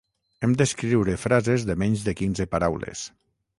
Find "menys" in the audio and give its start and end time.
1.83-2.07